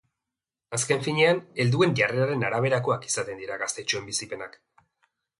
[0.75, 4.57] Azken finean, helduen jarreraren araberakoak izaten dira gaztetxoen bizipenak.